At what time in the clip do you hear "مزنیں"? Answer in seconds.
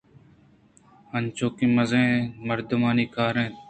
1.75-2.17